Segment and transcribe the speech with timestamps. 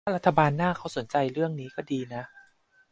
[0.05, 2.23] ถ้ารัฐบาลหน้าเขาสนใจเรื่องนี้ก็ดีนะ